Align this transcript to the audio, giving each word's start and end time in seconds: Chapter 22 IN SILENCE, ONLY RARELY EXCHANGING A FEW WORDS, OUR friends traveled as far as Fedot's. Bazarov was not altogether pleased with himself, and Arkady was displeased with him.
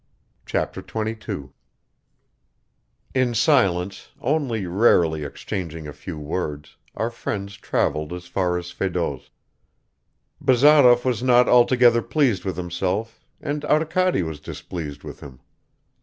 Chapter 0.47 0.81
22 0.81 1.53
IN 3.13 3.35
SILENCE, 3.35 4.09
ONLY 4.19 4.65
RARELY 4.65 5.23
EXCHANGING 5.23 5.87
A 5.87 5.93
FEW 5.93 6.17
WORDS, 6.17 6.75
OUR 6.95 7.11
friends 7.11 7.55
traveled 7.55 8.11
as 8.11 8.25
far 8.25 8.57
as 8.57 8.71
Fedot's. 8.71 9.29
Bazarov 10.43 11.05
was 11.05 11.21
not 11.21 11.47
altogether 11.47 12.01
pleased 12.01 12.45
with 12.45 12.57
himself, 12.57 13.19
and 13.39 13.63
Arkady 13.65 14.23
was 14.23 14.39
displeased 14.39 15.03
with 15.03 15.19
him. 15.19 15.39